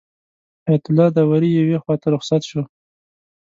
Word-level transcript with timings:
حیات 0.65 0.83
الله 0.89 1.07
داوري 1.15 1.49
یوې 1.59 1.77
خواته 1.83 2.07
رخصت 2.15 2.41
شو. 2.49 2.61